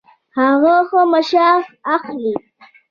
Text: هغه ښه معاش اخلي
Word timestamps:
هغه 0.37 0.73
ښه 0.87 1.01
معاش 1.11 1.31
اخلي 1.95 2.33